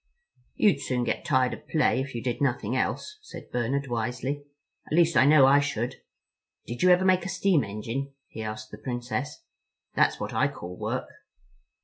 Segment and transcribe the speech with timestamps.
[0.55, 4.45] "You'd soon get tired of play if you did nothing else," said Bernard wisely.
[4.87, 5.97] "At least I know I should.
[6.65, 9.43] Did you ever make a steam engine?" he asked the Princess.
[9.93, 11.07] "That's what I call work."